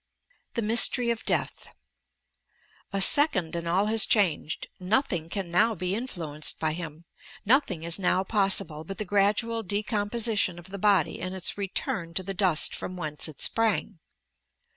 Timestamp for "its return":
11.35-12.15